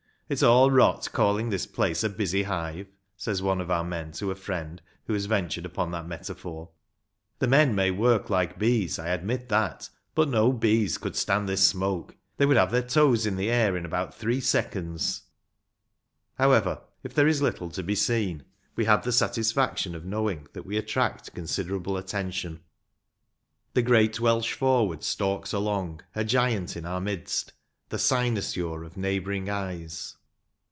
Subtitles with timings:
[0.31, 4.31] "It's all rot calling this place a busy hive!" says one of our men to
[4.31, 6.61] a friend who has ventured upon that metaphor.
[6.61, 7.37] 20O RUGBY FOOTBALL.
[7.39, 11.17] "The men may work like bees ‚ÄĒ I admit that ‚ÄĒ but no bees could
[11.17, 15.23] stand this smoke; they would have their toes in the air in about three seconds."
[16.35, 18.45] However, if there is little to be seen,
[18.77, 22.61] we have the satisfaction of knowing that we attract con siderable attention.
[23.73, 27.51] The great Welsh forward stalks along, a giant in our midst,"
[27.89, 30.15] the cynosure of neighbouring eyes."